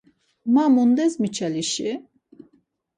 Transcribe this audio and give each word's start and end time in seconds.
Ma 0.53 0.63
mundes 0.73 1.13
miçalişi? 1.21 1.89